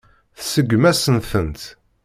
Tseggem-asen-tent. 0.39 1.61